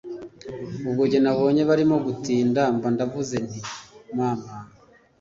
ubwo 0.87 1.01
njye 1.05 1.19
nabonye 1.21 1.61
barimo 1.69 1.95
gutinda 2.05 2.61
mba 2.75 2.87
ndavuze 2.95 3.35
nti 3.45 3.59
maman 4.15 4.51